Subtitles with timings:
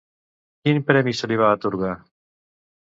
[0.63, 1.95] Quin premi se li va atorgar?